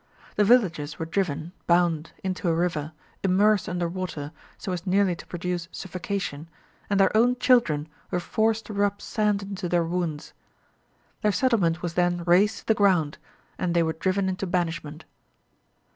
The 0.35 0.43
villagers 0.43 0.97
were 0.97 1.05
driven, 1.05 1.51
bound, 1.67 2.11
into 2.23 2.49
a 2.49 2.55
river, 2.55 2.91
immersed 3.21 3.69
under 3.69 3.87
water 3.87 4.31
so 4.57 4.71
as 4.71 4.87
nearly 4.87 5.15
to 5.15 5.27
produce 5.27 5.67
suffocation, 5.71 6.49
and 6.89 6.99
their 6.99 7.15
own 7.15 7.35
children 7.35 7.87
were 8.09 8.19
forced 8.19 8.65
to 8.65 8.73
rub 8.73 8.99
sand 8.99 9.43
into 9.43 9.69
their 9.69 9.83
wounds. 9.85 10.33
Their 11.21 11.31
settlement 11.31 11.83
was 11.83 11.93
then 11.93 12.23
razed 12.25 12.57
to 12.61 12.65
the 12.65 12.73
ground, 12.73 13.19
and 13.59 13.75
they 13.75 13.83
were 13.83 13.93
driven 13.93 14.27
into 14.27 14.47
banishment. 14.47 15.05